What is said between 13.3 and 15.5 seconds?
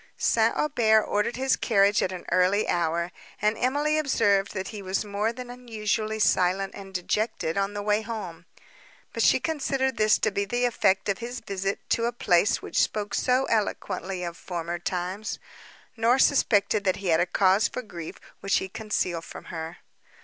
eloquently of former times,